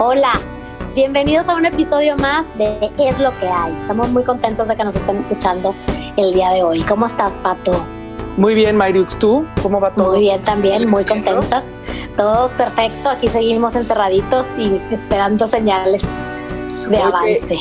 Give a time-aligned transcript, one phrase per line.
[0.00, 0.34] Hola,
[0.94, 3.72] bienvenidos a un episodio más de Es lo que hay.
[3.72, 5.74] Estamos muy contentos de que nos estén escuchando
[6.16, 6.82] el día de hoy.
[6.82, 7.84] ¿Cómo estás, Pato?
[8.36, 9.44] Muy bien, Mariux, ¿tú?
[9.60, 10.12] ¿Cómo va todo?
[10.12, 11.72] Muy bien también, muy contentas.
[12.16, 13.08] Todo perfecto.
[13.08, 16.08] Aquí seguimos encerraditos y esperando señales
[16.88, 17.56] de avance.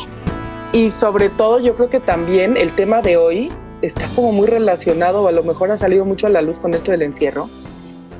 [0.73, 3.51] Y sobre todo, yo creo que también el tema de hoy
[3.81, 6.75] está como muy relacionado, o a lo mejor ha salido mucho a la luz con
[6.75, 7.49] esto del encierro.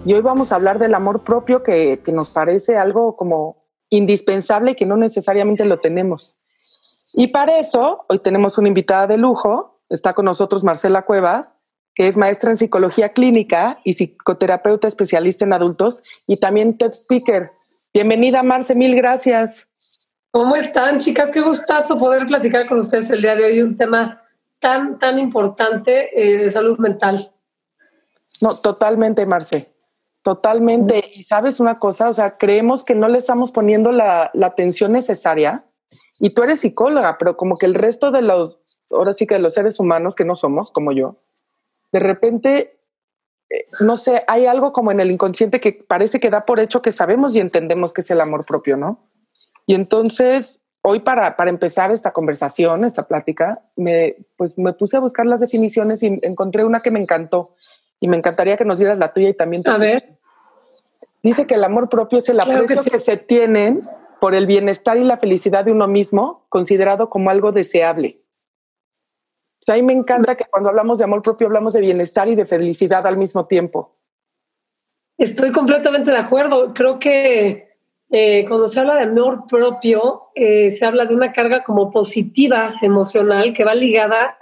[0.05, 4.71] Y hoy vamos a hablar del amor propio que, que nos parece algo como indispensable
[4.71, 6.35] y que no necesariamente lo tenemos.
[7.13, 9.79] Y para eso, hoy tenemos una invitada de lujo.
[9.89, 11.55] Está con nosotros Marcela Cuevas,
[11.95, 17.51] que es maestra en psicología clínica y psicoterapeuta especialista en adultos y también TED Speaker.
[17.93, 19.67] Bienvenida, Marce, mil gracias.
[20.31, 21.31] ¿Cómo están, chicas?
[21.31, 24.21] Qué gustazo poder platicar con ustedes el día de hoy un tema
[24.59, 27.31] tan, tan importante eh, de salud mental.
[28.41, 29.69] No, totalmente, Marce.
[30.27, 31.09] Totalmente.
[31.15, 35.63] Y sabes una cosa, o sea, creemos que no le estamos poniendo la, atención necesaria.
[36.19, 38.59] Y tú eres psicóloga, pero como que el resto de los,
[38.91, 41.15] ahora sí que de los seres humanos que no somos, como yo,
[41.93, 42.77] de repente,
[43.49, 46.81] eh, no sé, hay algo como en el inconsciente que parece que da por hecho
[46.81, 49.07] que sabemos y entendemos que es el amor propio, ¿no?
[49.65, 54.99] Y entonces, hoy para, para empezar esta conversación, esta plática, me, pues me puse a
[54.99, 57.53] buscar las definiciones y encontré una que me encantó.
[57.99, 59.63] Y me encantaría que nos dieras la tuya y también.
[59.65, 60.16] A ver.
[61.23, 63.81] Dice que el amor propio es el aprecio que, se tienen
[64.19, 68.19] por el bienestar y la felicidad de uno mismo, considerado como algo deseable.
[69.59, 72.27] O sea, a mí me encanta que cuando hablamos de amor propio hablamos de bienestar
[72.27, 73.95] y de felicidad al mismo tiempo.
[75.17, 76.73] Estoy completamente de acuerdo.
[76.73, 77.67] Creo que
[78.09, 82.75] eh, cuando se habla de amor propio, eh, se habla de una carga como positiva
[82.81, 84.37] emocional que va ligada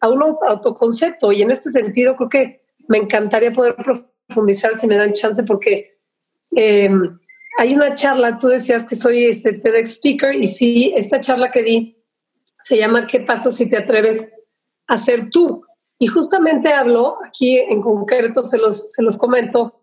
[0.00, 1.30] a un autoconcepto.
[1.30, 5.93] Y en este sentido, creo que me encantaría poder profundizar si me dan chance, porque
[6.56, 6.90] eh,
[7.56, 11.62] hay una charla, tú decías que soy este TEDx speaker y sí, esta charla que
[11.62, 12.04] di
[12.62, 14.28] se llama ¿Qué pasa si te atreves
[14.86, 15.64] a ser tú?
[15.98, 19.82] Y justamente hablo, aquí en concreto se los, se los comento,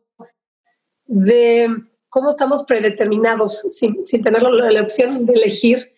[1.06, 1.68] de
[2.10, 5.94] cómo estamos predeterminados sin, sin tener la, opción de elegir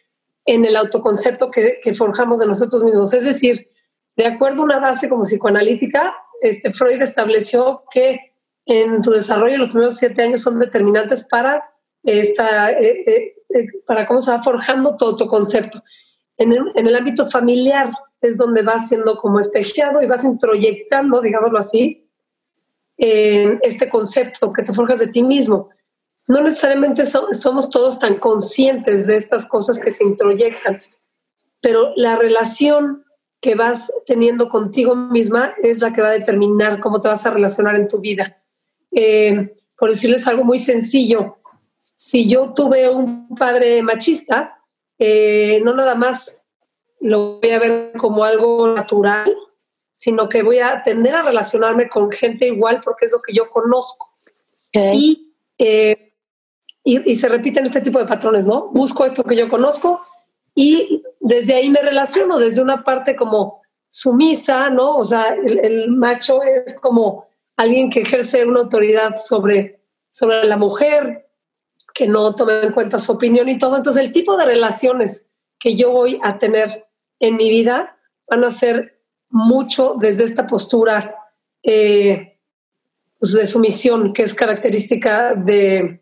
[0.46, 3.14] en el autoconcepto que, que, forjamos de nosotros mismos.
[3.14, 3.70] Es decir,
[4.16, 8.33] de acuerdo a una base como psicoanalítica, este, Freud estableció que
[8.66, 11.64] en tu desarrollo los primeros siete años son determinantes para,
[12.02, 15.84] esta, eh, eh, eh, para cómo se va forjando todo tu concepto.
[16.38, 17.92] En el, en el, ámbito familiar
[18.22, 22.00] es donde vas siendo como espejeado y vas introyectando, digámoslo así,
[22.96, 25.70] este concepto que te forjas de ti mismo.
[26.28, 30.82] No necesariamente somos todos tan conscientes de estas cosas que se introyectan,
[31.60, 33.04] pero la relación
[33.42, 37.32] que vas teniendo contigo misma es la que va a determinar cómo te vas a
[37.32, 38.43] relacionar en tu vida.
[38.96, 41.38] Eh, por decirles algo muy sencillo,
[41.80, 44.60] si yo tuve un padre machista,
[45.00, 46.42] eh, no nada más
[47.00, 49.36] lo voy a ver como algo natural,
[49.94, 53.50] sino que voy a tender a relacionarme con gente igual porque es lo que yo
[53.50, 54.12] conozco.
[54.74, 56.14] Eh,
[56.84, 58.70] y, y, se repiten este tipo de patrones, ¿no?
[58.70, 60.02] Busco esto que yo conozco
[60.56, 64.98] y desde ahí me relaciono, desde una parte como sumisa, ¿no?
[64.98, 67.28] O sea, el macho es como
[67.58, 69.82] alguien que ejerce una autoridad sobre,
[70.12, 71.28] sobre la mujer,
[71.94, 73.78] que no toma en cuenta su opinión y todo.
[73.78, 75.28] Entonces, el tipo de relaciones
[75.60, 76.88] que yo voy a tener
[77.20, 77.98] en mi vida
[78.28, 79.00] van a ser
[79.30, 81.16] mucho desde esta postura
[81.62, 82.40] eh,
[83.20, 86.02] pues de sumisión, que es característica de,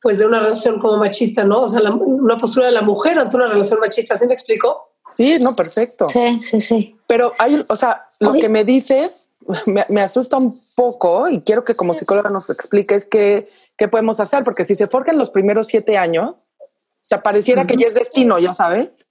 [0.00, 1.62] pues de una relación como machista, ¿no?
[1.62, 4.94] O sea, una postura de la mujer ante una relación machista, ¿sí me explico?
[5.12, 6.08] Sí, no, perfecto.
[6.08, 6.96] Sí, sí, sí.
[7.06, 9.28] Pero hay, o sea, lo que me dices
[9.66, 13.46] me, asusta un poco y quiero que como psicóloga nos expliques qué,
[13.76, 17.76] qué podemos hacer, porque si se forjan los primeros siete años, o sea, pareciera que
[17.76, 19.06] ya es destino, ya sabes.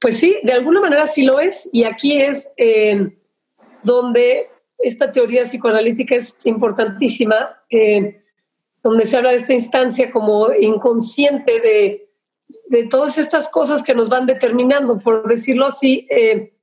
[0.00, 3.16] Pues sí, de alguna manera sí lo es, y aquí es eh,
[3.82, 8.22] donde esta teoría psicoanalítica es importantísima, eh,
[8.82, 12.10] donde se habla de esta instancia como inconsciente de,
[12.68, 16.06] de, todas estas cosas que nos van determinando, por decirlo así.
[16.10, 16.55] Eh,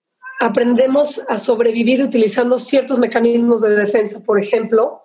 [0.44, 5.02] aprendemos a sobrevivir utilizando ciertos mecanismos de defensa, por ejemplo,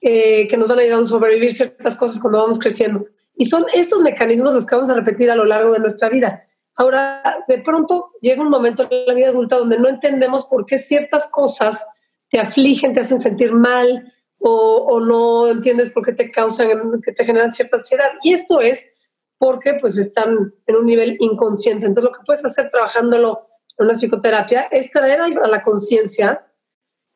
[0.00, 3.06] eh, que nos van a ayudar a sobrevivir ciertas cosas cuando vamos creciendo.
[3.36, 6.42] Y son estos mecanismos los que vamos a repetir a lo largo de nuestra vida.
[6.74, 10.78] Ahora, de pronto llega un momento en la vida adulta donde no entendemos por qué
[10.78, 11.86] ciertas cosas
[12.28, 17.12] te afligen, te hacen sentir mal o, o no entiendes por qué te causan, que
[17.12, 18.10] te generan cierta ansiedad.
[18.24, 18.90] Y esto es
[19.38, 21.86] porque pues están en un nivel inconsciente.
[21.86, 23.46] Entonces, lo que puedes hacer trabajándolo
[23.82, 26.46] una psicoterapia es traer a la conciencia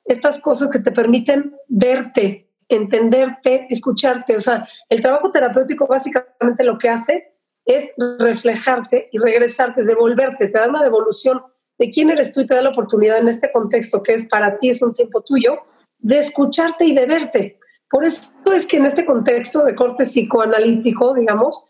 [0.05, 4.37] estas cosas que te permiten verte, entenderte, escucharte.
[4.37, 7.35] O sea, el trabajo terapéutico básicamente lo que hace
[7.65, 11.43] es reflejarte y regresarte, devolverte, te da una devolución
[11.79, 14.57] de quién eres tú y te da la oportunidad en este contexto que es para
[14.57, 15.59] ti, es un tiempo tuyo,
[15.99, 17.59] de escucharte y de verte.
[17.91, 21.69] Por eso es que en este contexto de corte psicoanalítico, digamos,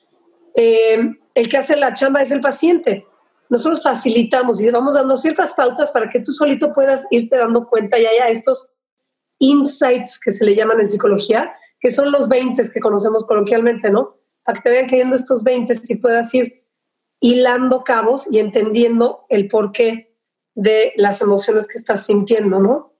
[0.54, 3.06] eh, el que hace la chamba es el paciente.
[3.48, 7.98] Nosotros facilitamos y vamos dando ciertas pautas para que tú solito puedas irte dando cuenta
[7.98, 8.70] y haya estos
[9.38, 14.16] insights que se le llaman en psicología, que son los 20 que conocemos coloquialmente, ¿no?
[14.44, 16.66] Para que te vayan cayendo estos 20 y puedas ir
[17.20, 20.16] hilando cabos y entendiendo el porqué
[20.54, 22.94] de las emociones que estás sintiendo, ¿no?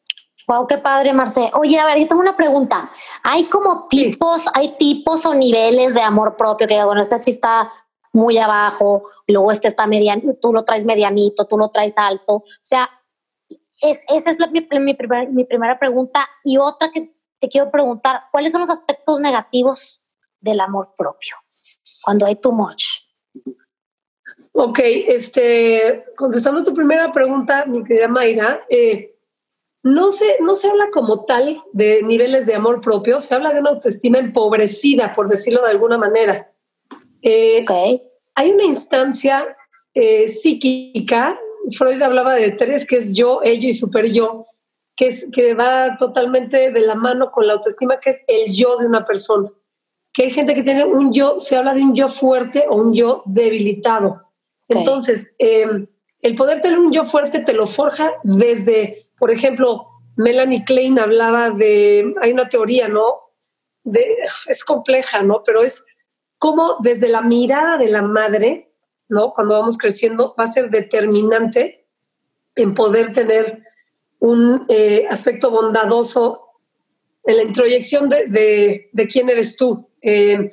[0.48, 1.50] Wow, qué padre, Marce.
[1.54, 2.88] Oye, a ver, yo tengo una pregunta.
[3.24, 7.68] ¿Hay como tipos, hay tipos o niveles de amor propio que, bueno, este sí está
[8.16, 12.36] muy abajo, luego este está mediano, tú lo traes medianito, tú lo traes alto.
[12.36, 12.88] O sea,
[13.82, 16.26] es, esa es mi, mi, primera pregunta.
[16.42, 20.02] Y otra que te quiero preguntar, ¿cuáles son los aspectos negativos
[20.40, 21.36] del amor propio
[22.02, 22.84] cuando hay too much?
[24.52, 29.14] Ok, este, contestando tu primera pregunta, mi querida Mayra, eh,
[29.82, 33.60] no se, no se habla como tal de niveles de amor propio, se habla de
[33.60, 36.50] una autoestima empobrecida, por decirlo de alguna manera.
[37.28, 37.64] Eh,
[38.34, 39.44] hay una instancia
[39.94, 41.36] eh, psíquica,
[41.76, 44.46] Freud hablaba de tres, que es yo, ello y super yo,
[44.94, 48.76] que, es, que va totalmente de la mano con la autoestima, que es el yo
[48.76, 49.50] de una persona.
[50.12, 52.94] Que hay gente que tiene un yo, se habla de un yo fuerte o un
[52.94, 54.22] yo debilitado.
[54.68, 55.88] Entonces, em,
[56.22, 59.86] el poder tener un yo fuerte te lo forja desde por ejemplo,
[60.16, 63.32] Melanie Klein hablaba de, hay una teoría, ¿no?
[63.82, 65.42] De, es compleja, ¿no?
[65.44, 65.84] Pero es
[66.38, 68.72] como desde la mirada de la madre,
[69.08, 69.32] ¿no?
[69.32, 71.86] Cuando vamos creciendo, va a ser determinante
[72.54, 73.62] en poder tener
[74.18, 76.42] un eh, aspecto bondadoso
[77.24, 79.88] en la introyección de, de, quién eres tú.
[80.00, 80.48] Eh,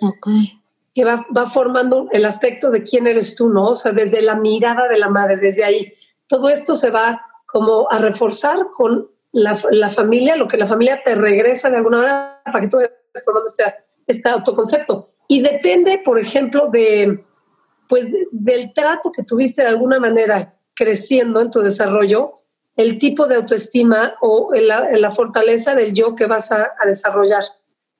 [0.96, 3.70] que va, va, formando el aspecto de quién eres tú, ¿no?
[3.70, 5.94] O sea, desde la mirada de la madre, desde ahí.
[6.28, 9.58] Todo esto se va como a reforzar con la,
[9.90, 12.92] familia, lo que la familia te regresa de alguna manera para que tú vayas
[13.26, 13.64] formando este,
[14.08, 15.13] este autoconcepto.
[15.34, 17.26] Y depende, por ejemplo, de,
[17.90, 22.34] pues, del trato que tuviste de alguna manera creciendo en tu desarrollo,
[22.76, 27.44] el tipo de autoestima o la, la fortaleza del yo que vas a, a, desarrollar.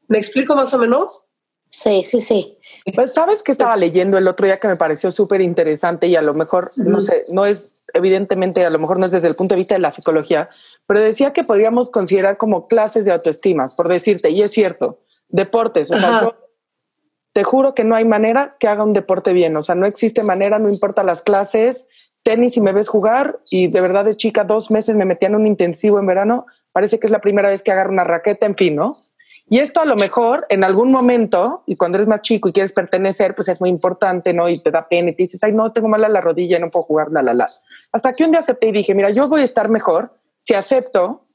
[0.08, 1.26] ¿Me explico más o menos?
[1.70, 2.60] Sí, sí, sí.
[2.94, 6.22] Pues sabes que estaba leyendo el otro día que me pareció súper interesante y a
[6.22, 9.56] lo mejor, no sé, no es evidentemente a lo mejor no es desde el punto
[9.56, 10.50] de vista de la psicología,
[10.86, 15.00] pero decía que podríamos considerar como clases de autoestima, por decirte, y es cierto,
[15.30, 16.36] deportes, o sea,
[17.34, 20.24] te juro que no hay manera que haga un deporte bien, o sea, no existe
[20.24, 21.88] manera, no importa las clases,
[22.24, 25.36] tenis y me ves jugar y de verdad de chica dos meses me metía en
[25.36, 28.56] un intensivo en verano, parece que es la primera vez que agarro una raqueta, en
[28.56, 28.96] fin, ¿no?
[29.50, 32.72] Y esto a lo mejor en algún momento, y cuando eres más chico y quieres
[32.72, 34.48] pertenecer, pues es muy importante, ¿no?
[34.48, 36.84] Y te da pena y te dices, ay, no, tengo mala la rodilla, no puedo
[36.84, 37.50] jugar, la, la, la.
[37.92, 41.26] Hasta que un día acepté y dije, mira, yo voy a estar mejor si acepto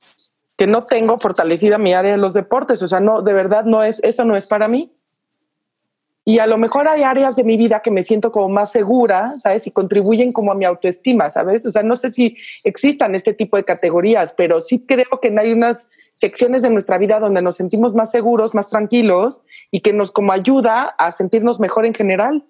[0.57, 2.83] que no tengo fortalecida mi área de los deportes.
[2.83, 4.93] O sea, no, de verdad no es, eso no es para mí.
[6.29, 9.33] Y a lo mejor hay áreas de mi vida que me siento como más segura,
[9.39, 9.67] ¿sabes?
[9.67, 11.65] Y contribuyen como a mi autoestima, ¿sabes?
[11.65, 15.53] O sea, no sé si existan este tipo de categorías, pero sí creo que hay
[15.53, 19.41] unas secciones de nuestra vida donde nos sentimos más seguros, más tranquilos
[19.71, 22.45] y que nos como ayuda a sentirnos mejor en general.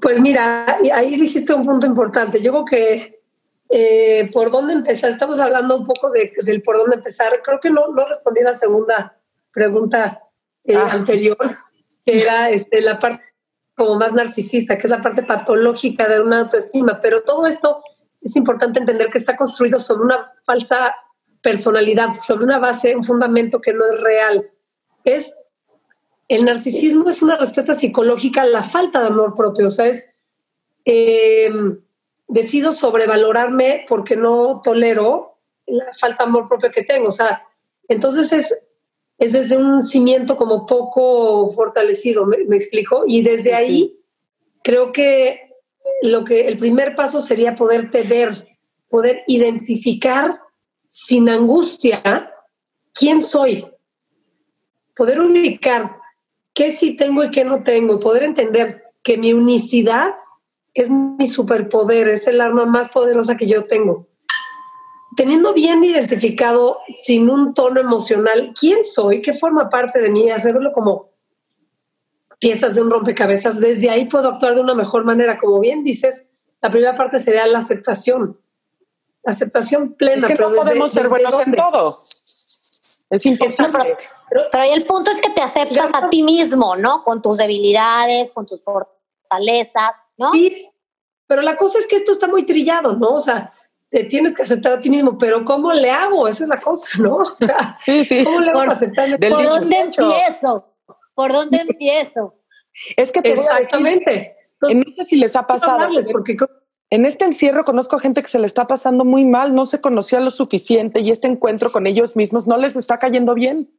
[0.00, 2.40] Pues mira, ahí dijiste un punto importante.
[2.40, 3.20] Yo creo que
[3.68, 7.32] eh, por dónde empezar, estamos hablando un poco de, del por dónde empezar.
[7.42, 9.18] Creo que no, no respondí a la segunda
[9.52, 10.22] pregunta
[10.62, 10.88] eh, ah.
[10.92, 11.36] anterior
[12.04, 13.24] que era este, la parte
[13.76, 17.82] como más narcisista, que es la parte patológica de una autoestima, pero todo esto
[18.20, 20.94] es importante entender que está construido sobre una falsa
[21.40, 24.50] personalidad, sobre una base, un fundamento que no es real.
[25.04, 25.34] Es
[26.28, 30.10] el narcisismo es una respuesta psicológica a la falta de amor propio, o sea, es
[30.84, 31.80] em,
[32.28, 37.42] decido sobrevalorarme porque no tolero la falta de amor propio que tengo, o sea,
[37.88, 38.62] entonces es
[39.20, 43.04] es desde un cimiento como poco fortalecido, ¿me, explico?
[43.06, 44.00] Y desde ahí
[44.64, 45.50] creo que
[46.00, 48.48] lo que el primer paso sería poderte ver,
[48.88, 50.40] poder identificar
[50.88, 52.32] sin angustia
[52.94, 53.66] quién soy,
[54.96, 55.98] poder ubicar
[56.54, 60.14] qué sí tengo y qué no tengo, poder entender que mi unicidad
[60.72, 64.09] es mi superpoder, es el arma más poderosa que yo tengo
[65.16, 70.72] teniendo bien identificado, sin un tono emocional, quién soy, qué forma parte de mí, hacerlo
[70.72, 71.10] como
[72.38, 75.38] piezas de un rompecabezas, desde ahí puedo actuar de una mejor manera.
[75.38, 76.28] Como bien dices,
[76.62, 78.40] la primera parte sería la aceptación.
[79.22, 80.26] La aceptación plena.
[80.26, 82.04] Es que no podemos ser buenos en todo.
[83.10, 83.96] Es importante.
[84.30, 87.02] pero, ahí el punto es que te aceptas a ti mismo, ¿no?
[87.04, 89.00] Con tus debilidades, con tus fortalezas
[89.30, 90.32] fortalezas, ¿no?
[90.32, 90.68] Sí,
[91.26, 93.14] pero la cosa es que esto está muy trillado, ¿no?
[93.14, 93.52] O sea,
[93.90, 96.28] te tienes que aceptar a ti mismo, pero ¿cómo le hago?
[96.28, 97.16] Esa es la cosa, ¿no?
[97.16, 97.78] O sea,
[98.24, 99.18] ¿cómo le hago para aceptarme?
[99.18, 100.74] ¿Por dónde empiezo?
[101.14, 102.36] ¿Por dónde empiezo?
[102.96, 104.36] Es que te Exactamente.
[104.60, 105.88] Voy a decir, no sé si les ha pasado.
[106.12, 106.36] Porque
[106.90, 110.20] en este encierro conozco gente que se le está pasando muy mal, no se conocía
[110.20, 113.72] lo suficiente y este encuentro con ellos mismos no les está cayendo bien.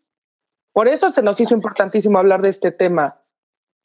[0.74, 3.22] Por eso se nos hizo importantísimo hablar de este tema.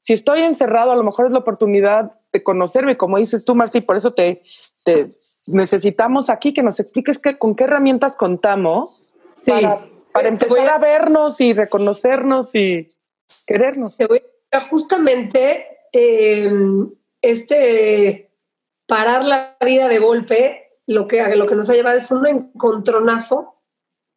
[0.00, 3.81] Si estoy encerrado, a lo mejor es la oportunidad de conocerme, como dices tú, Marci,
[3.81, 4.43] por eso te,
[4.85, 5.09] te
[5.47, 9.14] necesitamos aquí que nos expliques que, con qué herramientas contamos
[9.47, 10.78] para, para empezar a...
[10.78, 12.88] vernos y reconocernos y
[13.47, 13.97] querernos.
[13.97, 16.50] Te voy a justamente eh,
[17.23, 18.31] este
[18.87, 23.55] parar la vida de golpe, lo que, lo que nos ha llevado es un encontronazo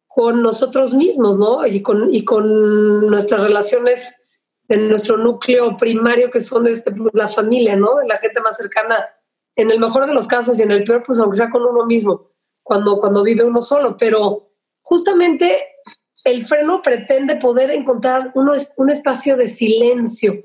[0.06, 1.66] con nosotros mismos, ¿no?
[1.66, 4.14] Y con, y con nuestras relaciones
[4.70, 8.00] de nuestro núcleo primario, que son este, pues, la familia, ¿no?
[8.06, 9.04] La gente más cercana,
[9.56, 11.84] en el mejor de los casos y en el peor, pues aunque sea con uno
[11.86, 12.30] mismo,
[12.62, 13.96] cuando, cuando vive uno solo.
[13.98, 15.66] Pero justamente
[16.22, 20.36] el freno pretende poder encontrar uno, un espacio de silencio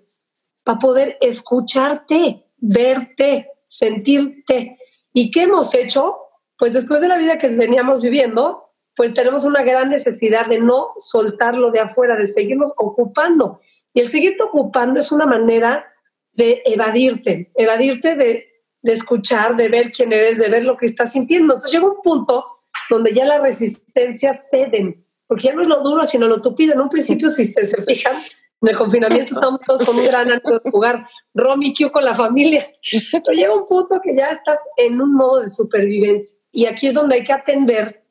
[0.64, 4.80] para poder escucharte, verte, sentirte.
[5.14, 6.18] ¿Y qué hemos hecho?
[6.58, 10.94] Pues después de la vida que veníamos viviendo, pues tenemos una gran necesidad de no
[10.98, 13.60] soltarlo de afuera, de seguirnos ocupando.
[13.96, 15.86] Y el seguirte ocupando es una manera
[16.34, 18.46] de evadirte, evadirte de,
[18.82, 21.54] de escuchar, de ver quién eres, de ver lo que estás sintiendo.
[21.54, 22.46] Entonces llega un punto
[22.90, 26.74] donde ya las resistencias ceden, porque ya no es lo duro, sino lo tupido.
[26.74, 28.14] En un principio, si ustedes se fijan,
[28.62, 32.16] en el confinamiento estamos todos con un gran ánimo de jugar Romy Q con la
[32.16, 32.68] familia.
[33.12, 36.42] Pero llega un punto que ya estás en un modo de supervivencia.
[36.52, 38.04] Y aquí es donde hay que atender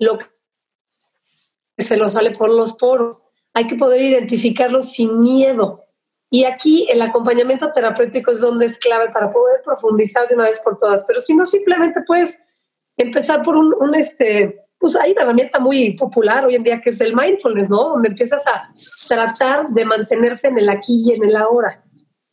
[0.00, 0.26] lo que
[1.78, 3.22] se lo sale por los poros.
[3.58, 5.84] Hay que poder identificarlo sin miedo.
[6.30, 10.60] Y aquí el acompañamiento terapéutico es donde es clave para poder profundizar de una vez
[10.60, 11.04] por todas.
[11.08, 12.40] Pero si no, simplemente puedes
[12.96, 16.90] empezar por un, un este, pues hay una herramienta muy popular hoy en día que
[16.90, 17.88] es el mindfulness, ¿no?
[17.88, 18.70] Donde empiezas a
[19.08, 21.82] tratar de mantenerte en el aquí y en el ahora.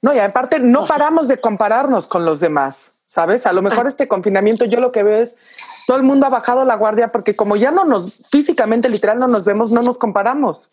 [0.03, 3.47] No, y aparte no paramos de compararnos con los demás, ¿sabes?
[3.47, 3.89] A lo mejor ah.
[3.89, 5.37] este confinamiento yo lo que veo es
[5.87, 9.27] todo el mundo ha bajado la guardia porque como ya no nos físicamente literal no
[9.27, 10.71] nos vemos, no nos comparamos.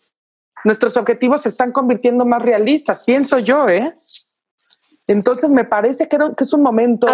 [0.63, 3.95] Nuestros objetivos se están convirtiendo más realistas, pienso yo, ¿eh?
[5.07, 7.07] Entonces me parece que, es un momento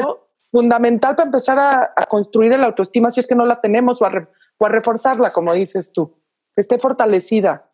[0.52, 1.60] fundamental para empezar
[1.96, 4.28] a, construir el autoestima si es que no la tenemos o a,
[4.58, 6.14] o a reforzarla, como dices tú,
[6.56, 7.72] que esté fortalecida.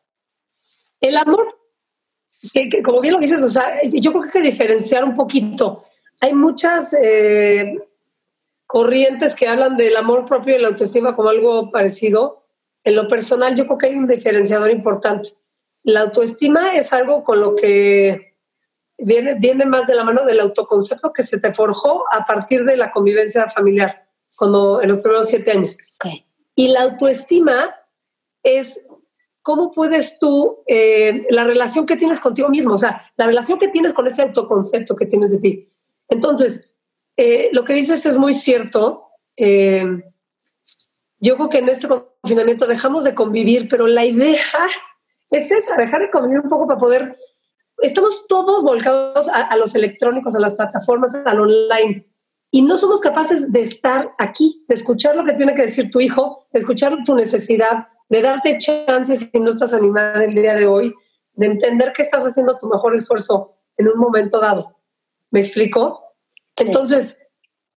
[1.01, 1.58] El amor,
[2.53, 5.84] que, como bien lo dices, o sea, yo creo que hay que diferenciar un poquito.
[6.22, 7.77] Hay muchas eh,
[8.65, 12.44] corrientes que hablan del amor propio y la autoestima como algo parecido.
[12.84, 15.29] En lo personal, yo creo que hay un diferenciador importante.
[15.86, 18.36] La autoestima es algo con lo que
[18.98, 22.75] viene, viene más de la mano del autoconcepto que se te forjó a partir de
[22.75, 25.77] la convivencia familiar, cuando en los primeros siete años.
[26.00, 26.25] Okay.
[26.56, 27.75] Y la autoestima
[28.42, 28.82] es
[29.44, 33.68] cómo puedes tú, eh, la relación que tienes contigo mismo, o sea, la relación que
[33.68, 35.72] tienes con ese autoconcepto que tienes de ti.
[36.10, 36.72] Entonces,
[37.15, 39.04] eh, lo que dices es muy cierto.
[39.38, 39.86] Eh,
[41.20, 44.42] yo creo que en este confinamiento dejamos de convivir, pero la idea
[45.29, 47.17] es esa, dejar de convivir un poco para poder...
[47.79, 52.08] Estamos todos volcados a, a los electrónicos, a las plataformas, al online
[52.55, 56.00] y no somos capaces de estar aquí, de escuchar lo que tiene que decir tu
[56.00, 60.65] hijo, de escuchar tu necesidad, de darte chances si no estás animada el día de
[60.65, 60.94] hoy,
[61.34, 64.79] de entender que estás haciendo tu mejor esfuerzo en un momento dado.
[65.32, 66.01] ¿Me explico?
[66.55, 67.20] Entonces,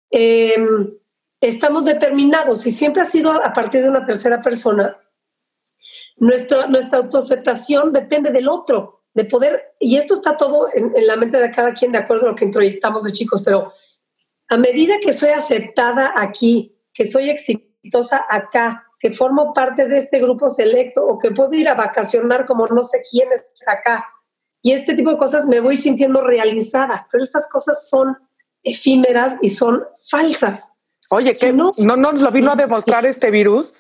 [0.10, 0.94] em,
[1.40, 4.98] estamos determinados y siempre ha sido a partir de una tercera persona.
[6.18, 11.16] Nuestra, nuestra autoaceptación depende del otro, de poder, y esto está todo en, en la
[11.16, 13.74] mente de cada quien de acuerdo a lo que introyectamos de chicos, pero
[14.48, 20.20] a medida que soy aceptada aquí, que soy exitosa acá, que formo parte de este
[20.20, 24.06] grupo selecto o que puedo ir a vacacionar como no sé quién es acá,
[24.66, 28.18] y este tipo de cosas me voy sintiendo realizada, pero estas cosas son
[28.64, 30.72] efímeras y son falsas.
[31.12, 33.76] Oye, que no, no nos lo vino a demostrar este virus.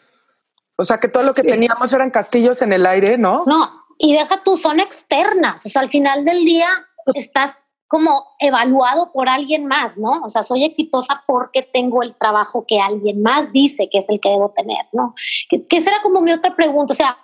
[0.77, 3.43] O sea, que todo lo que teníamos eran castillos en el aire, ¿no?
[3.45, 5.65] No, y deja tú, son externas.
[5.65, 6.67] O sea, al final del día
[7.13, 10.23] estás como evaluado por alguien más, ¿no?
[10.23, 14.19] O sea, soy exitosa porque tengo el trabajo que alguien más dice que es el
[14.19, 15.13] que debo tener, ¿no?
[15.49, 16.93] Que, que esa era como mi otra pregunta.
[16.93, 17.17] O sea,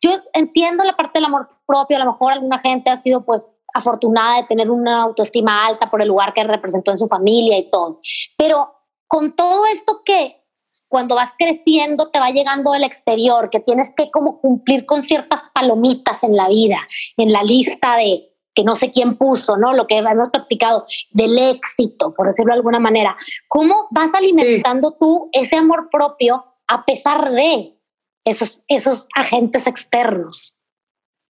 [0.00, 3.52] yo entiendo la parte del amor propio, a lo mejor alguna gente ha sido pues
[3.74, 7.68] afortunada de tener una autoestima alta por el lugar que representó en su familia y
[7.68, 7.98] todo,
[8.38, 8.74] pero
[9.06, 10.45] con todo esto que
[10.88, 15.42] cuando vas creciendo te va llegando del exterior, que tienes que como cumplir con ciertas
[15.54, 16.78] palomitas en la vida,
[17.16, 19.74] en la lista de que no sé quién puso, ¿no?
[19.74, 23.14] Lo que hemos practicado del éxito, por decirlo de alguna manera.
[23.48, 27.78] ¿Cómo vas alimentando tú ese amor propio a pesar de
[28.24, 30.56] esos, esos agentes externos?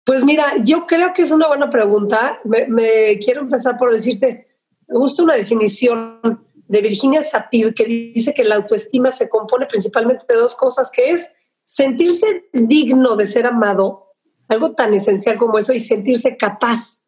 [0.06, 2.40] Pues mira, yo creo que es una buena pregunta.
[2.44, 4.48] Me, quiero empezar por decirte,
[4.88, 6.22] me gusta una definición
[6.68, 11.12] de Virginia Satir que dice que la autoestima se compone principalmente de dos cosas, que
[11.12, 11.30] es
[11.66, 14.12] sentirse digno de ser amado,
[14.48, 17.02] algo tan esencial como eso, y sentirse capaz.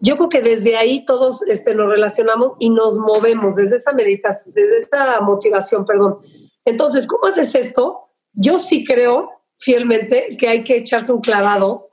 [0.00, 4.54] Yo creo que desde ahí todos este, nos relacionamos y nos movemos desde esa meditación,
[4.54, 6.18] desde esa motivación, perdón.
[6.64, 8.08] Entonces, ¿cómo haces esto?
[8.32, 11.90] Yo sí creo fielmente que hay que echarse un clavado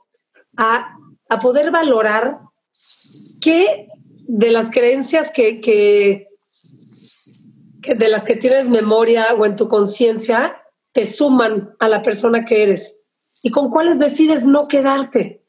[0.56, 0.94] a,
[1.42, 2.38] poder valorar
[3.42, 3.86] qué
[4.26, 6.27] de las creencias que, que,
[7.94, 10.56] de las que tienes memoria o en tu conciencia
[10.92, 12.98] te suman a la persona que eres
[13.42, 15.44] y con cuáles decides no quedarte.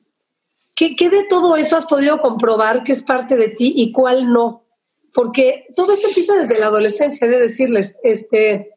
[0.76, 4.32] ¿Qué, ¿Qué, de todo eso has podido comprobar que es parte de ti y cuál
[4.32, 4.66] no?
[5.14, 8.74] Porque todo esto empieza desde la adolescencia, de decirles, este,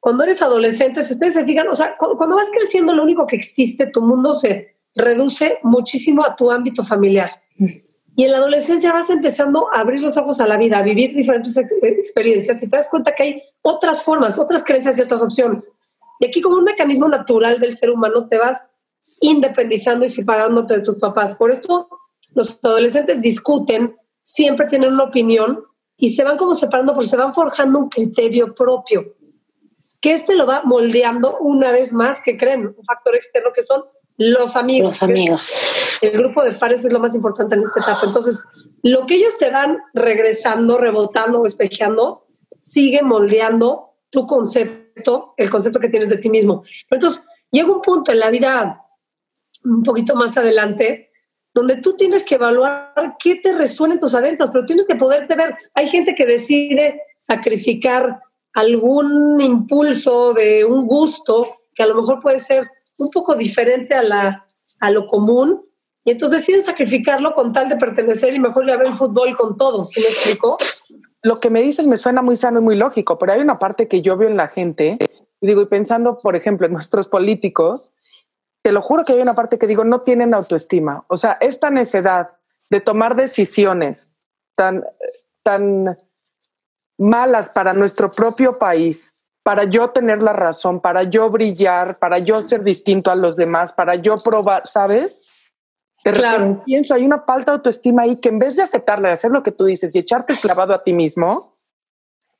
[0.00, 3.36] cuando eres adolescente, si ustedes se fijan, o sea, cuando vas creciendo, lo único que
[3.36, 7.30] existe, tu mundo se reduce muchísimo a tu ámbito familiar.
[8.16, 11.14] Y en la adolescencia vas empezando a abrir los ojos a la vida, a vivir
[11.14, 15.72] diferentes experiencias y te das cuenta que hay otras formas, otras creencias y otras opciones.
[16.20, 18.68] Y aquí como un mecanismo natural del ser humano te vas
[19.20, 21.34] independizando y separándote de tus papás.
[21.34, 21.88] Por esto
[22.34, 25.64] los adolescentes discuten, siempre tienen una opinión
[25.96, 29.14] y se van como separando porque se van forjando un criterio propio
[30.04, 33.84] que este lo va moldeando una vez más, que creen, un factor externo que son
[34.16, 34.86] los amigos.
[34.86, 35.52] Los amigos.
[36.02, 38.06] El grupo de pares es lo más importante en esta etapa.
[38.06, 38.42] Entonces,
[38.82, 42.26] lo que ellos te van regresando, rebotando o espejeando,
[42.60, 46.62] sigue moldeando tu concepto, el concepto que tienes de ti mismo.
[46.88, 48.80] Pero entonces, llega un punto en la vida
[49.64, 51.10] un poquito más adelante
[51.54, 55.36] donde tú tienes que evaluar qué te resuena en tus adentros, pero tienes que poderte
[55.36, 55.54] ver.
[55.72, 58.20] Hay gente que decide sacrificar
[58.52, 64.02] algún impulso de un gusto que a lo mejor puede ser un poco diferente a,
[64.02, 64.46] la,
[64.80, 65.64] a lo común,
[66.04, 69.56] y entonces deciden sacrificarlo con tal de pertenecer y mejor ir a el fútbol con
[69.56, 70.58] todos, ¿sí me explico?
[71.22, 73.88] Lo que me dices me suena muy sano y muy lógico, pero hay una parte
[73.88, 74.98] que yo veo en la gente,
[75.40, 77.92] y digo, y pensando, por ejemplo, en nuestros políticos,
[78.62, 81.04] te lo juro que hay una parte que digo, no tienen autoestima.
[81.08, 82.30] O sea, esta necedad
[82.70, 84.10] de tomar decisiones
[84.54, 84.84] tan,
[85.42, 85.96] tan
[86.98, 89.13] malas para nuestro propio país,
[89.44, 93.74] para yo tener la razón, para yo brillar, para yo ser distinto a los demás,
[93.74, 95.44] para yo probar, ¿sabes?
[96.02, 96.62] claro.
[96.64, 99.42] pienso, hay una falta de autoestima ahí que en vez de aceptarle, de hacer lo
[99.42, 101.56] que tú dices y echarte el clavado a ti mismo,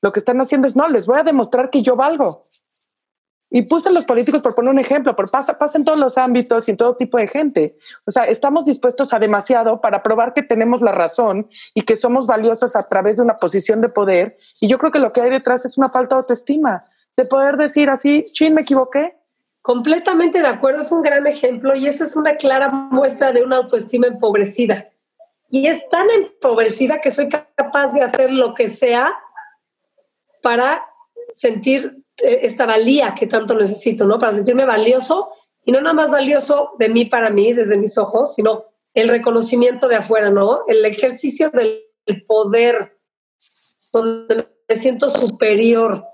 [0.01, 2.41] lo que están haciendo es, no, les voy a demostrar que yo valgo.
[3.51, 6.17] Y puse a los políticos por poner un ejemplo, pero pasa, pasa en todos los
[6.17, 7.77] ámbitos y en todo tipo de gente.
[8.05, 12.25] O sea, estamos dispuestos a demasiado para probar que tenemos la razón y que somos
[12.25, 14.37] valiosos a través de una posición de poder.
[14.59, 16.83] Y yo creo que lo que hay detrás es una falta de autoestima,
[17.17, 19.15] de poder decir así, chin, me equivoqué.
[19.61, 23.57] Completamente de acuerdo, es un gran ejemplo y eso es una clara muestra de una
[23.57, 24.89] autoestima empobrecida.
[25.49, 29.11] Y es tan empobrecida que soy capaz de hacer lo que sea
[30.41, 30.83] para
[31.33, 34.19] sentir eh, esta valía que tanto necesito, ¿no?
[34.19, 35.31] Para sentirme valioso
[35.63, 39.87] y no nada más valioso de mí para mí, desde mis ojos, sino el reconocimiento
[39.87, 40.61] de afuera, ¿no?
[40.67, 41.81] El ejercicio del
[42.27, 42.99] poder,
[43.91, 46.05] donde me siento superior.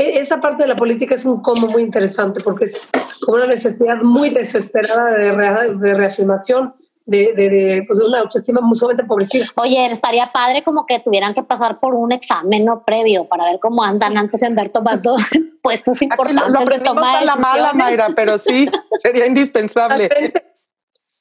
[0.00, 2.88] E, esa parte de la política es un como muy interesante porque es
[3.20, 8.78] como una necesidad muy desesperada de, de reafirmación de, de, pues de una autoestima muy
[8.78, 9.46] sumamente empobrecida.
[9.56, 12.82] Oye, estaría padre como que tuvieran que pasar por un examen ¿no?
[12.84, 15.16] previo para ver cómo andan antes de andar tomando
[15.62, 16.50] puestos importantes.
[16.50, 20.08] Lo aprendimos a la mala, Mayra, pero sí, sería indispensable.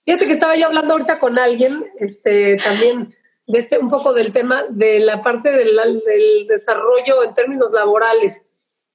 [0.05, 3.13] Fíjate que estaba yo hablando ahorita con alguien, este, también
[3.47, 8.48] de este, un poco del tema de la parte del, del desarrollo en términos laborales.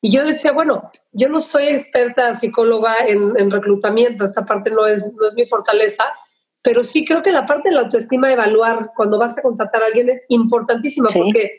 [0.05, 4.87] Y yo decía, bueno, yo no soy experta psicóloga en, en reclutamiento, esta parte no
[4.87, 6.05] es, no es mi fortaleza,
[6.61, 9.87] pero sí creo que la parte de la autoestima, evaluar cuando vas a contratar a
[9.87, 11.53] alguien es importantísima porque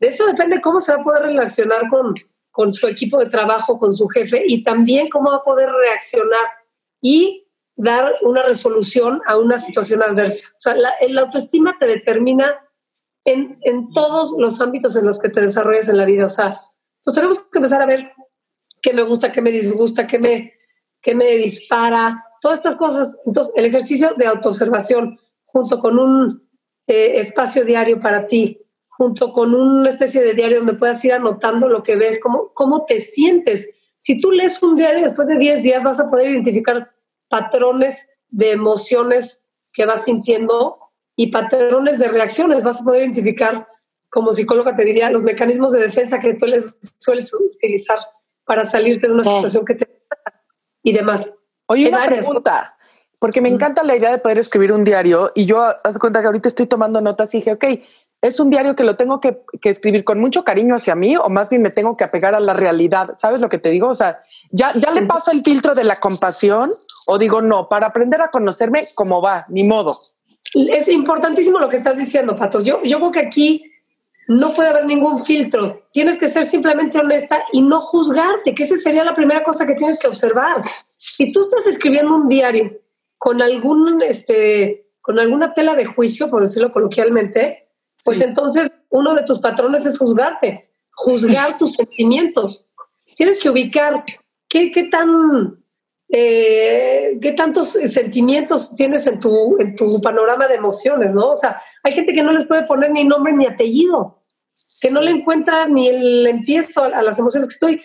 [0.00, 2.16] de eso depende cómo se va a poder relacionar con,
[2.50, 6.46] con su equipo de trabajo, con su jefe y también cómo va a poder reaccionar
[7.00, 10.48] y dar una resolución a una situación adversa.
[10.48, 12.58] O sea, la, autoestima te determina
[13.24, 16.26] en, en, todos los ámbitos en los que te desarrollas en la vida.
[16.26, 16.60] O sea,
[17.04, 18.12] pues tenemos que empezar a ver
[18.80, 20.54] qué me gusta, qué me disgusta, qué me,
[21.00, 23.18] qué me dispara, todas estas cosas.
[23.26, 26.48] Entonces, el ejercicio de autoobservación junto con un
[26.86, 31.68] eh, espacio diario para ti, junto con una especie de diario donde puedas ir anotando
[31.68, 33.70] lo que ves, cómo, cómo te sientes.
[33.98, 36.92] Si tú lees un diario después de 10 días vas a poder identificar
[37.28, 40.78] patrones de emociones que vas sintiendo
[41.16, 42.62] y patrones de reacciones.
[42.62, 43.66] Vas a poder identificar,
[44.14, 47.98] como psicóloga te diría, los mecanismos de defensa que tú les sueles utilizar
[48.44, 49.88] para salirte de una situación que te
[50.84, 51.34] y demás.
[51.66, 52.76] Oye, una pregunta,
[53.18, 56.26] porque me encanta la idea de poder escribir un diario y yo, haz cuenta que
[56.26, 57.64] ahorita estoy tomando notas y dije, ok,
[58.22, 61.48] es un diario que lo tengo que, escribir con mucho cariño hacia mí o más
[61.48, 63.14] bien me tengo que apegar a la realidad.
[63.16, 63.88] ¿Sabes lo que te digo?
[63.88, 64.22] O sea,
[64.52, 66.72] ya, ya le paso el filtro de la compasión
[67.08, 69.98] o digo, no, para aprender a conocerme como va, ni modo.
[70.54, 72.60] Es importantísimo lo que estás diciendo, Pato.
[72.60, 73.73] Yo, yo creo que aquí
[74.26, 75.86] no puede haber ningún filtro.
[75.92, 79.74] Tienes que ser simplemente honesta y no juzgarte, que esa sería la primera cosa que
[79.74, 80.60] tienes que observar.
[80.96, 82.80] Si tú estás escribiendo un diario
[83.18, 87.68] con algún, este, con alguna tela de juicio, por decirlo coloquialmente,
[88.04, 92.70] pues entonces uno de tus patrones es juzgarte, juzgar tus sentimientos.
[93.16, 94.04] Tienes que ubicar
[94.48, 95.64] qué, qué tan
[96.08, 101.30] eh, qué tantos sentimientos tienes en tu, en tu panorama de emociones, ¿no?
[101.30, 104.22] O sea, hay gente que no les puede poner ni nombre ni apellido,
[104.80, 107.82] que no le encuentra ni el empiezo a, las emociones que estoy.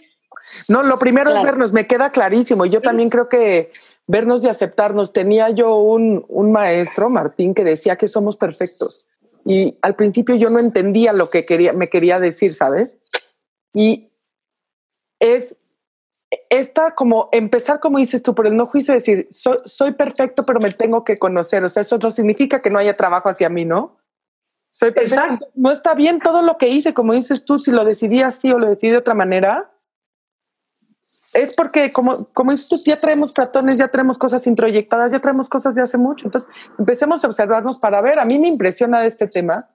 [0.67, 2.65] No, lo primero es vernos, me queda clarísimo.
[2.65, 3.71] Yo también creo que
[4.07, 5.13] vernos y aceptarnos.
[5.13, 9.05] Tenía yo un, un maestro, Martín, que decía que somos perfectos.
[9.45, 12.97] Y al principio yo no entendía lo que quería, me quería decir, ¿sabes?
[13.73, 14.11] Y
[15.19, 15.57] es
[16.49, 20.71] esta como empezar, como dices tú, por el no juicio, decir, soy, perfecto, pero me
[20.71, 21.63] tengo que conocer.
[21.63, 23.97] O sea, eso no significa que no haya trabajo hacia mí, ¿no?
[24.71, 25.47] Soy perfecto.
[25.55, 28.59] No está bien todo lo que hice, como dices tú, si lo decidí así o
[28.59, 29.71] lo decidí de otra manera.
[31.33, 35.49] Es porque, como, como dices tú, ya traemos platones, ya traemos cosas introyectadas, ya traemos
[35.49, 36.27] cosas de hace mucho.
[36.27, 38.19] Entonces, empecemos a observarnos para ver.
[38.19, 39.69] A mí me impresiona de este tema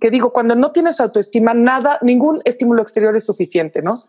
[0.00, 4.02] que digo, cuando no tienes autoestima, nada, ningún estímulo exterior es suficiente, ¿no?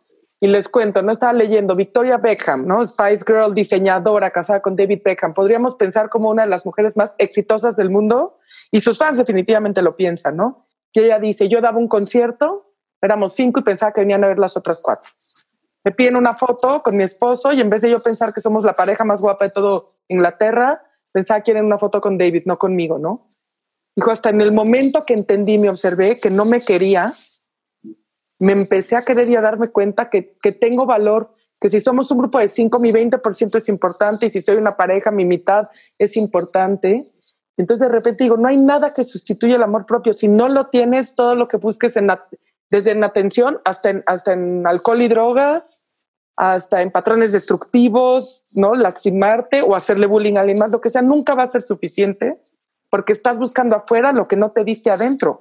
[0.43, 2.85] Y les cuento, no estaba leyendo Victoria Beckham, ¿no?
[2.85, 5.33] Spice Girl, diseñadora, casada con David Beckham.
[5.33, 8.35] Podríamos pensar como una de las mujeres más exitosas del mundo
[8.69, 10.67] y sus fans definitivamente lo piensan, ¿no?
[10.91, 14.37] Y ella dice, yo daba un concierto, éramos cinco y pensaba que venían a ver
[14.37, 15.11] las otras cuatro.
[15.85, 18.65] Me piden una foto con mi esposo y en vez de yo pensar que somos
[18.65, 22.59] la pareja más guapa de todo Inglaterra, pensaba que quieren una foto con David, no
[22.59, 23.29] conmigo, ¿no?
[23.95, 27.13] Dijo, hasta en el momento que entendí, me observé que no me quería,
[28.39, 32.11] me empecé a querer y a darme cuenta que, que tengo valor, que si somos
[32.11, 35.69] un grupo de cinco, mi 20% es importante y si soy una pareja, mi mitad
[35.97, 37.03] es importante.
[37.57, 40.13] Entonces de repente digo, no hay nada que sustituya el amor propio.
[40.13, 42.09] Si no lo tienes, todo lo que busques en
[42.69, 45.83] desde en atención hasta en, hasta en alcohol y drogas,
[46.35, 48.73] hasta en patrones destructivos, ¿no?
[48.75, 52.41] Lastimarte o hacerle bullying a alguien más, lo que sea, nunca va a ser suficiente
[52.89, 55.39] porque estás buscando afuera lo que no te diste adentro.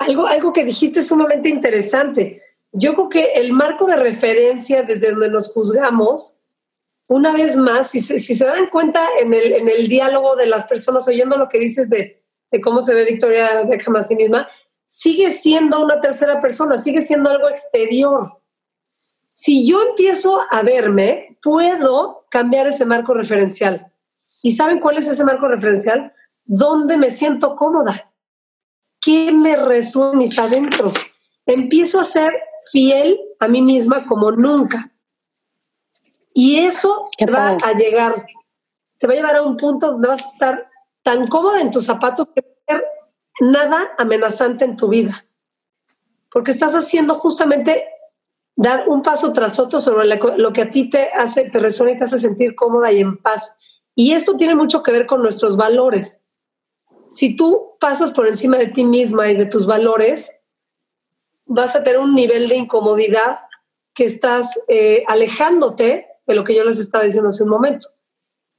[0.00, 2.42] Algo, algo que dijiste sumamente interesante.
[2.72, 6.38] Yo creo que el marco de referencia desde donde nos juzgamos,
[7.06, 10.46] una vez más, si se, si se dan cuenta en el, en el diálogo de
[10.46, 14.16] las personas, oyendo lo que dices de, de cómo se ve Victoria Beckham a sí
[14.16, 14.48] misma,
[14.86, 18.40] sigue siendo una tercera persona, sigue siendo algo exterior.
[19.34, 23.92] Si yo empiezo a verme, puedo cambiar ese marco referencial.
[24.42, 26.14] ¿Y saben cuál es ese marco referencial?
[26.46, 28.09] ¿Dónde me siento cómoda?
[29.00, 30.94] ¿Qué me resuena mis adentros?
[31.46, 32.32] Empiezo a ser
[32.70, 34.92] fiel a mí misma como nunca.
[36.34, 38.26] Y eso te va a llegar,
[38.98, 40.70] te va a llevar a un punto donde vas a estar
[41.02, 42.84] tan cómoda en tus zapatos que no ser
[43.40, 45.24] nada amenazante en tu vida.
[46.30, 47.86] Porque estás haciendo justamente
[48.54, 51.98] dar un paso tras otro sobre lo que a ti te hace, te resuena y
[51.98, 53.56] te hace sentir cómoda y en paz.
[53.94, 56.24] Y esto tiene mucho que ver con nuestros valores
[57.10, 60.32] si tú pasas por encima de ti misma y de tus valores,
[61.44, 63.40] vas a tener un nivel de incomodidad
[63.94, 67.88] que estás eh, alejándote de lo que yo les estaba diciendo hace un momento.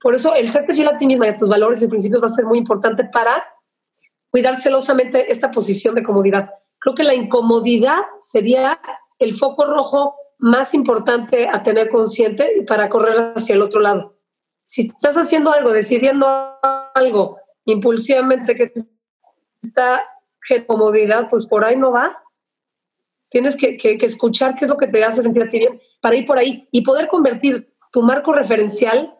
[0.02, 2.26] Por eso el ser fiel a ti misma y a tus valores y principios va
[2.26, 3.44] a ser muy importante para
[4.30, 6.50] cuidar celosamente esta posición de comodidad.
[6.80, 8.82] Creo que la incomodidad sería
[9.20, 14.18] el foco rojo más importante a tener consciente y para correr hacia el otro lado.
[14.64, 16.28] Si estás haciendo algo, decidiendo
[16.96, 18.72] algo impulsivamente que
[19.62, 20.02] está
[20.68, 22.22] comodidad, pues por ahí no va.
[23.30, 26.26] Tienes que, escuchar qué es lo que te hace sentir a ti bien para ir
[26.26, 29.16] por ahí y poder convertir tu marco referencial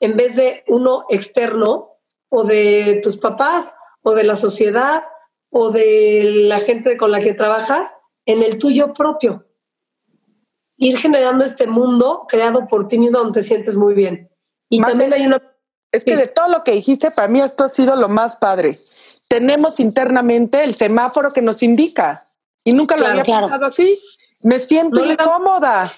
[0.00, 1.98] en vez de uno externo
[2.28, 5.04] o de tus papás o de la sociedad
[5.50, 7.96] o de la gente con la que trabajas
[8.26, 9.46] en el tuyo propio.
[10.76, 14.30] Ir generando este mundo creado por ti mismo donde te sientes muy bien.
[14.68, 15.51] Y también hay una
[15.92, 18.78] es que de todo lo que dijiste, para mí esto ha sido lo más padre.
[19.28, 22.26] Tenemos internamente el semáforo que nos indica
[22.64, 23.98] y nunca lo había pensado así.
[24.42, 25.90] Me siento incómoda.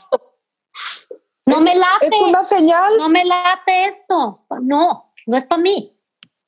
[1.46, 2.06] No me late.
[2.06, 2.96] Es una señal.
[2.96, 4.46] No me late esto.
[4.62, 5.96] No, no es para mí.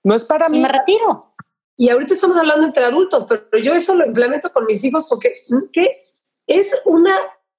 [0.02, 0.58] No es para mí.
[0.58, 1.20] Y me retiro.
[1.76, 5.34] Y ahorita estamos hablando entre adultos, pero yo eso lo implemento con mis hijos porque
[5.72, 6.04] ¿qué?
[6.46, 7.14] es una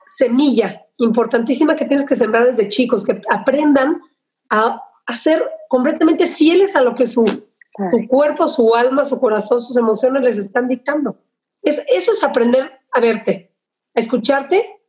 [0.08, 4.02] semilla importantísima que tienes que sembrar desde chicos, que aprendan
[4.50, 9.62] a, a ser completamente fieles a lo que su, su, cuerpo, su alma, su corazón,
[9.62, 11.18] sus emociones les están dictando.
[11.64, 13.56] Es, eso es aprender a verte,
[13.96, 14.82] a escucharte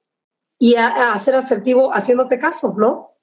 [0.59, 3.15] y a, a ser asertivo haciéndote caso, ¿no?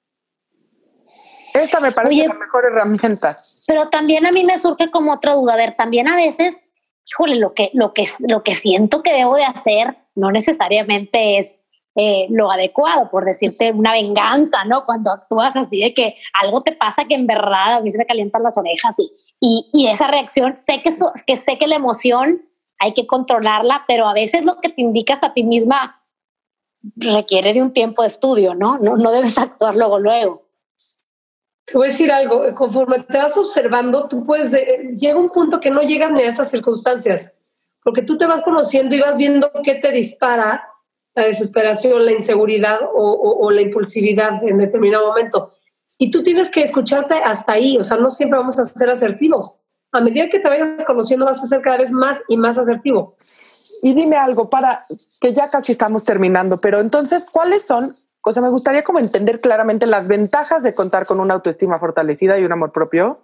[1.54, 3.42] Esta me parece la mejor herramienta.
[3.66, 5.52] Pero también a mí me surge como otra duda.
[5.54, 6.64] A ver, también a veces,
[7.06, 11.60] híjole, lo que, lo que, lo que siento que debo de hacer no necesariamente es
[11.98, 14.84] eh, lo adecuado, por decirte una venganza, ¿no?
[14.84, 18.04] Cuando actúas así de que algo te pasa que en verdad a mí se me
[18.04, 18.94] calientan las orejas
[19.40, 20.90] y, y, esa reacción, sé que,
[21.26, 22.42] que sé que la emoción
[22.78, 25.96] hay que controlarla, pero a veces lo que te indicas a ti misma
[26.96, 28.76] requiere de un tiempo de estudio, ¿no?
[28.76, 30.42] No, no debes actuar luego, luego.
[31.64, 34.52] Te voy a decir algo, conforme te vas observando, tú puedes,
[35.00, 37.32] llega un punto que no llegas ni a esas circunstancias,
[37.82, 40.62] porque tú te vas conociendo y vas viendo qué te dispara
[41.16, 45.50] la desesperación, la inseguridad o, la impulsividad en determinado momento.
[45.98, 49.56] Y tú tienes que escucharte hasta ahí, o sea, no siempre vamos a ser asertivos.
[49.92, 53.16] A medida que te vayas conociendo vas a ser cada vez más y más asertivo.
[53.82, 54.86] Y dime algo para
[55.20, 57.96] que ya casi estamos terminando, pero entonces, ¿cuáles son
[58.28, 62.36] o sea, me gustaría como entender claramente las ventajas de contar con una autoestima fortalecida
[62.36, 63.20] y un amor propio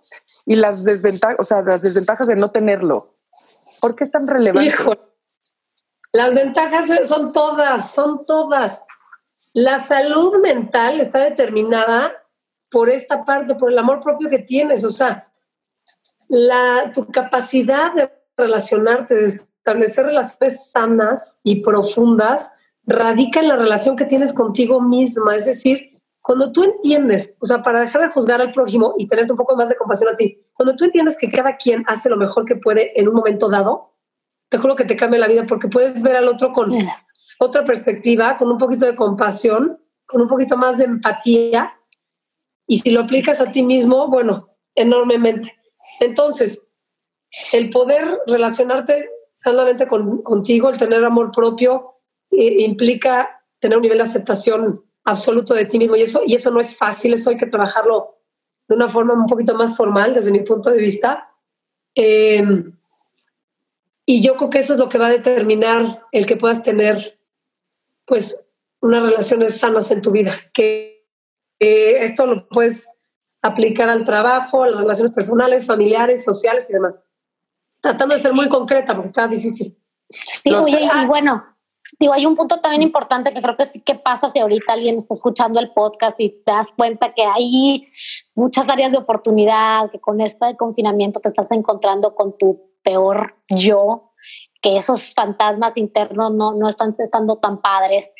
[0.47, 3.17] y las desventajas, o sea, las desventajas de no tenerlo.
[3.81, 4.77] ¿Por qué es tan relevante?
[6.13, 8.83] Las ventajas son todas, son todas.
[9.55, 12.13] La salud mental está determinada
[12.71, 14.85] por esta parte, por el amor propio que tienes.
[14.85, 15.31] O sea,
[16.29, 22.53] la, tu capacidad de relacionarte, de establecer relaciones sanas y profundas,
[22.85, 25.37] radica en la relación que tienes contigo misma.
[25.37, 29.31] Es decir, cuando tú entiendes, o sea, para dejar de juzgar al prójimo y tener
[29.31, 32.17] un poco más de compasión a ti, cuando tú entiendes que cada quien hace lo
[32.17, 33.92] mejor que puede en un momento dado,
[34.53, 36.71] te juro que te cambia la vida porque puedes ver al otro con
[37.39, 41.75] otra perspectiva, con un poquito de compasión, con un poquito más de empatía.
[42.67, 45.57] Y si lo aplicas a ti mismo, bueno, enormemente.
[46.01, 46.63] Entonces,
[47.55, 51.95] el poder relacionarte sanamente con, contigo, el tener amor propio,
[52.31, 56.61] implica tener un nivel de aceptación absoluto de ti mismo y eso, y eso no
[56.61, 58.19] es fácil, eso hay que trabajarlo
[58.69, 61.31] de una forma un poquito más formal desde mi punto de vista.
[61.95, 62.77] Em,
[64.13, 67.19] y yo creo que eso es lo que va a determinar el que puedas tener
[68.05, 68.47] pues
[68.83, 71.09] unas relaciones sanas en tu vida, que
[71.59, 72.91] esto lo puedes
[73.41, 77.03] aplicar al trabajo, a las relaciones personales, familiares, sociales y demás.
[77.81, 79.79] Tratando de ser muy concreta porque está difícil.
[80.11, 81.47] Sí, y bueno,
[81.99, 84.99] digo, hay un punto también importante que creo que sí que pasa si ahorita alguien
[84.99, 87.83] está escuchando el podcast y te das cuenta que hay
[88.35, 94.13] muchas áreas de oportunidad, que con este confinamiento te estás encontrando con tu peor yo,
[94.61, 98.13] que esos fantasmas internos no, no están estando tan padres.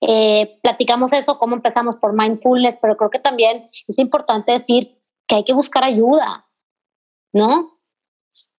[0.00, 5.36] Eh, platicamos eso, cómo empezamos por mindfulness, pero creo que también es importante decir que
[5.36, 6.48] hay que buscar ayuda,
[7.32, 7.80] ¿no?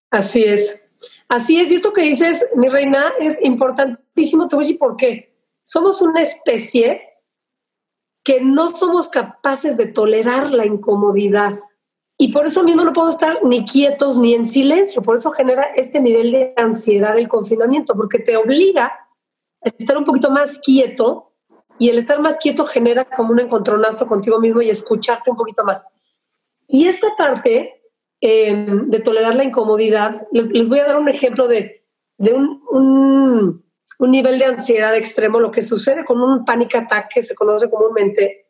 [0.10, 0.89] Así es.
[1.30, 4.48] Así es, y esto que dices, mi reina, es importantísimo.
[4.48, 5.36] Te voy a decir por qué.
[5.62, 7.02] Somos una especie
[8.24, 11.60] que no somos capaces de tolerar la incomodidad.
[12.18, 15.02] Y por eso mismo no podemos estar ni quietos ni en silencio.
[15.04, 18.86] Por eso genera este nivel de ansiedad el confinamiento, porque te obliga
[19.62, 21.34] a estar un poquito más quieto
[21.78, 25.64] y el estar más quieto genera como un encontronazo contigo mismo y escucharte un poquito
[25.64, 25.88] más.
[26.68, 27.78] Y esta parte
[28.20, 30.28] Em, de tolerar la incomodidad.
[30.32, 31.86] Les, voy a dar un ejemplo de,
[32.18, 32.64] un,
[34.00, 35.40] un, nivel de ansiedad extremo.
[35.40, 38.48] Lo que sucede con un panic attack, que se conoce comúnmente,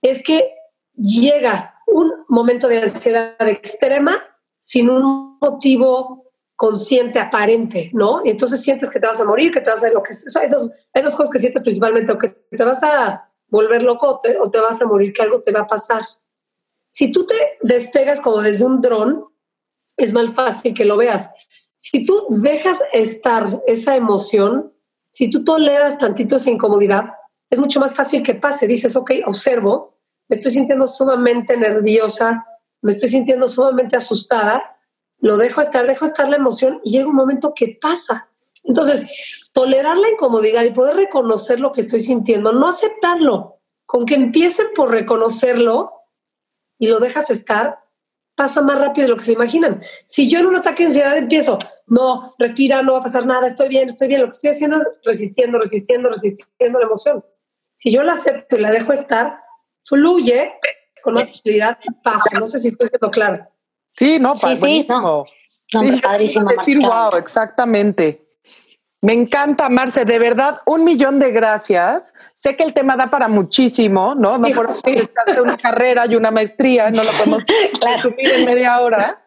[0.00, 0.54] es que
[0.96, 4.22] llega un momento de ansiedad extrema
[4.58, 6.24] sin un motivo
[6.56, 8.22] consciente, aparente, ¿no?
[8.24, 10.48] Y entonces sientes que te vas a morir, que te vas a lo que hay,
[10.48, 14.50] dos, hay dos cosas que sientes principalmente, o que te vas a volver loco o
[14.50, 16.04] te vas a morir, que algo te va a pasar.
[16.88, 19.24] Si tú te despegas como desde un dron,
[19.96, 21.28] es más fácil que lo veas.
[21.78, 24.72] Si tú dejas estar esa emoción,
[25.10, 27.12] si tú toleras tantito esa incomodidad,
[27.50, 28.66] es mucho más fácil que pase.
[28.66, 29.93] Dices, ok, observo,
[30.28, 32.46] me estoy sintiendo sumamente nerviosa,
[32.82, 34.78] me estoy sintiendo sumamente asustada,
[35.18, 38.28] lo dejo estar, dejo estar la emoción y llega un momento que pasa.
[38.62, 44.14] Entonces, tolerar la incomodidad y poder reconocer lo que estoy sintiendo, no aceptarlo, con que
[44.14, 45.92] empiecen por reconocerlo,
[46.78, 47.78] y lo dejas estar,
[48.34, 49.82] pasa más rápido de lo que se imaginan.
[50.04, 53.46] Si yo en un ataque de ansiedad empiezo, no, respira, no va a pasar nada,
[53.46, 57.24] estoy bien, estoy bien, lo que estoy haciendo es resistiendo, resistiendo, resistiendo la emoción.
[57.76, 59.43] Si yo la acepto y la dejo estar,
[59.84, 60.54] fluye
[61.02, 62.38] con más facilidad, pasa.
[62.38, 63.50] No sé si estoy siendo clara.
[63.96, 65.24] Sí, no, sí, sí, no.
[65.72, 68.24] No, sí, padrísima, decir wow, exactamente.
[69.04, 72.14] Me encanta, Marce, de verdad, un millón de gracias.
[72.38, 74.38] Sé que el tema da para muchísimo, ¿no?
[74.38, 74.96] No por sí.
[75.42, 77.42] una carrera y una maestría, no lo podemos
[77.82, 79.20] resumir en media hora.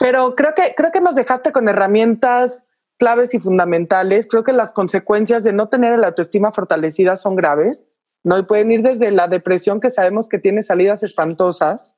[0.00, 2.66] Pero creo que, creo que nos dejaste con herramientas
[2.98, 4.26] claves y fundamentales.
[4.26, 7.84] Creo que las consecuencias de no tener la autoestima fortalecida son graves,
[8.24, 8.38] ¿no?
[8.38, 11.94] Y pueden ir desde la depresión, que sabemos que tiene salidas espantosas,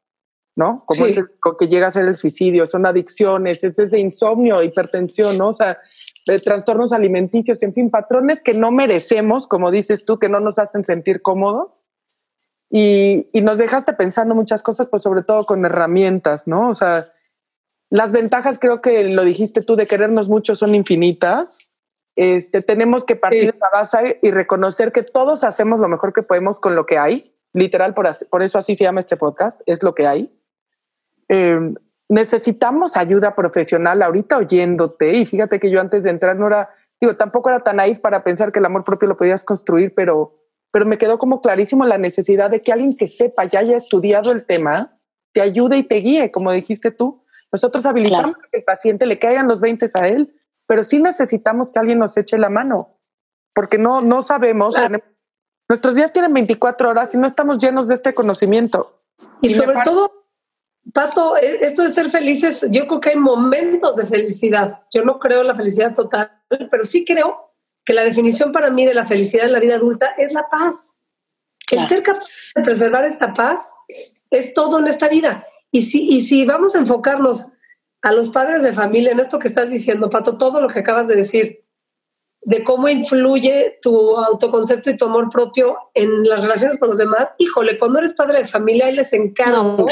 [0.56, 0.84] ¿no?
[0.87, 1.20] Como es
[1.58, 5.48] que llega a ser el suicidio, son adicciones, es desde insomnio, hipertensión, ¿no?
[5.48, 5.78] O sea,
[6.26, 10.58] de trastornos alimenticios, en fin, patrones que no merecemos, como dices tú, que no nos
[10.58, 11.82] hacen sentir cómodos.
[12.70, 16.70] Y, y, nos dejaste pensando muchas cosas, pues sobre todo con herramientas, ¿no?
[16.70, 17.04] O sea,
[17.90, 21.70] las ventajas creo que lo dijiste tú de querernos mucho son infinitas.
[22.16, 26.22] Este, tenemos que partir de la base y reconocer que todos hacemos lo mejor que
[26.22, 27.35] podemos con lo que hay.
[27.53, 30.33] Literal, por, por eso así se llama este podcast, es lo que hay.
[31.29, 31.72] Eh,
[32.09, 37.16] necesitamos ayuda profesional ahorita oyéndote y fíjate que yo antes de entrar no era, digo,
[37.16, 40.33] tampoco era tan naif para pensar que el amor propio lo podías construir, pero,
[40.70, 44.33] pero me quedó como clarísimo la necesidad de que alguien que sepa, ya haya estudiado
[44.33, 44.98] el tema,
[45.33, 47.24] te ayude y te guíe, como dijiste tú.
[47.50, 50.35] Nosotros habilitamos que el paciente le caigan los 20 a él,
[50.66, 52.98] pero sí necesitamos que alguien nos eche la mano,
[53.55, 54.74] porque no, no sabemos.
[55.68, 59.00] nuestros días tienen 24 horas y no estamos llenos de este conocimiento.
[59.40, 60.24] Y, y sobre todo
[60.92, 64.83] Pato, e, esto de ser felices, yo creo que hay momentos de felicidad.
[64.92, 66.31] Yo no creo en la felicidad total,
[66.70, 67.53] pero sí creo
[67.85, 70.96] que la definición para mí de la felicidad en la vida adulta es la paz.
[71.70, 73.74] El ser capaz de preservar esta paz
[74.31, 75.46] es todo en esta vida.
[75.70, 77.46] Y si, y si vamos a enfocarnos
[78.04, 81.08] a los padres de familia en esto que estás diciendo, Pato, todo lo que acabas
[81.08, 81.60] de decir,
[82.42, 87.30] de cómo influye tu autoconcepto y tu amor propio en las relaciones con los demás,
[87.38, 89.86] híjole, cuando eres padre de familia y les encargo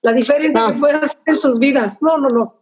[0.00, 2.00] la diferencia que pueden hacer en sus vidas.
[2.02, 2.54] No, no, no.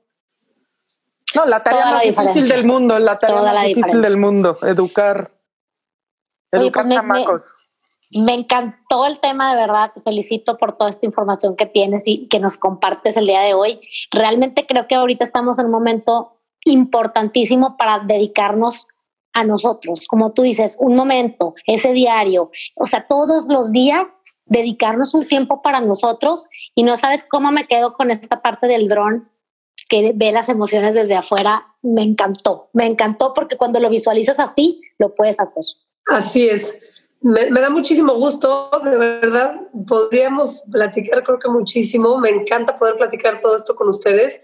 [1.37, 5.31] No, la tarea más difícil del mundo, la tarea más difícil del mundo, educar,
[6.51, 7.43] educar pues chamacos.
[7.43, 7.68] Me,
[8.13, 9.93] encantó el tema, de verdad.
[9.95, 13.55] Te felicito por toda esta información que tienes y que nos compartes el día de
[13.55, 13.81] hoy.
[14.11, 18.87] Realmente creo que ahorita estamos en un momento importantísimo para dedicarnos
[19.33, 20.07] a nosotros.
[20.07, 25.61] Como tú dices, un momento, ese diario, o sea, todos los días dedicarnos un tiempo
[25.63, 29.31] para nosotros y no sabes cómo me quedo con esta parte del dron
[29.89, 31.67] que ve las emociones desde afuera.
[31.83, 35.65] Me encantó, me encantó porque cuando lo visualizas así, lo puedes hacer.
[36.07, 36.75] Así es.
[37.21, 39.61] Me, da muchísimo gusto, de verdad.
[39.87, 42.19] Podríamos platicar, creo que muchísimo.
[42.19, 44.41] Me encanta poder platicar todo esto con ustedes.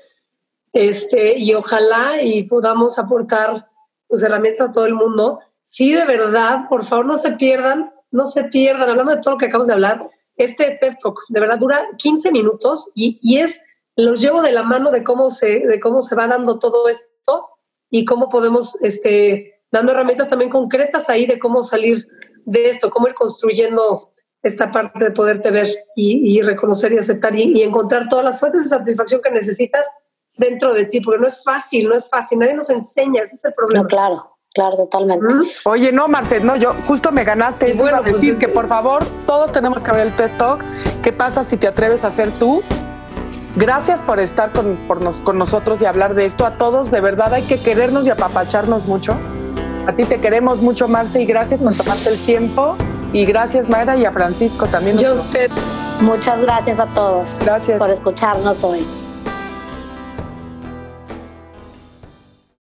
[0.73, 3.69] Este, y ojalá y podamos aportar
[4.09, 5.41] pues, herramientas a todo el mundo.
[5.63, 9.39] Sí, de verdad, por favor, no se pierdan no se pierdan, hablando de todo lo
[9.39, 9.99] que acabamos de hablar,
[10.37, 13.61] este TED Talk de verdad dura 15 minutos y, y, es,
[13.97, 17.49] los llevo de la mano de cómo se, de cómo se va dando todo esto
[17.91, 22.07] y cómo podemos, este, dando herramientas también concretas ahí de cómo salir
[22.45, 27.35] de esto, cómo ir construyendo esta parte de poderte ver y, y reconocer y aceptar
[27.35, 29.87] y, y, encontrar todas las fuentes de satisfacción que necesitas
[30.37, 33.45] dentro de ti, porque no es fácil, no es fácil, nadie nos enseña, ese es
[33.45, 33.83] el problema.
[33.83, 34.31] No, claro.
[34.55, 35.27] Claro, totalmente.
[35.65, 37.71] Oye, no, Marcel, no, yo justo me ganaste.
[37.71, 40.63] Y bueno, pues decir que por favor, todos tenemos que ver el TED Talk.
[41.03, 42.63] ¿Qué pasa si te atreves a ser tú?
[43.57, 44.77] Gracias por estar con,
[45.25, 46.47] con nosotros y hablar de esto.
[46.47, 49.17] A todos, de verdad, hay que querernos y apapacharnos mucho.
[49.87, 52.77] A ti te queremos mucho, Marce, y gracias por tomarte el tiempo.
[53.13, 54.99] Y gracias, Mayra, y a Francisco también.
[54.99, 55.51] Yo usted.
[56.01, 57.39] Muchas gracias a todos.
[57.45, 57.79] Gracias.
[57.79, 58.85] Por escucharnos hoy.